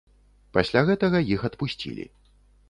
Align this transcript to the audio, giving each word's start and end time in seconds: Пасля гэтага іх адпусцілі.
Пасля 0.55 0.83
гэтага 0.87 1.21
іх 1.35 1.45
адпусцілі. 1.51 2.09